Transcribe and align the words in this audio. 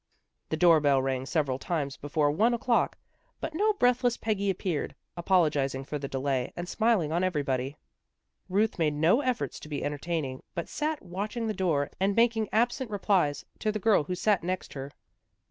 The 0.49 0.57
doorbell 0.57 0.99
rang 0.99 1.27
several 1.27 1.59
times 1.59 1.95
before 1.95 2.31
one 2.31 2.55
o'clock, 2.55 2.97
but 3.39 3.53
no 3.53 3.73
breathless 3.73 4.17
Peggy 4.17 4.49
appeared, 4.49 4.95
apologizing 5.15 5.83
for 5.83 5.99
the 5.99 6.07
delay, 6.07 6.51
and 6.55 6.67
smiling 6.67 7.11
on 7.11 7.23
everybody. 7.23 7.77
Ruth 8.49 8.79
made 8.79 8.95
no 8.95 9.21
effort 9.21 9.51
to 9.51 9.69
be 9.69 9.83
enter 9.83 9.99
taining, 9.99 10.41
but 10.55 10.67
sat 10.67 11.03
watching 11.03 11.45
the 11.45 11.53
door, 11.53 11.91
and 11.99 12.15
making 12.15 12.49
absent 12.51 12.89
replies 12.89 13.45
to 13.59 13.71
the 13.71 13.77
girl 13.77 14.05
who 14.05 14.15
sat 14.15 14.43
next 14.43 14.73
her. 14.73 14.91